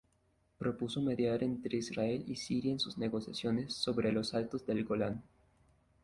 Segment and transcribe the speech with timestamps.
[0.57, 5.21] Propuso mediar entre Israel y Siria en sus negociaciones sobre los Altos del Golán.